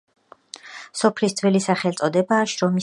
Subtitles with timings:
[1.01, 2.79] სოფლის ძველი სახელწოდებაა შრომისუბანი.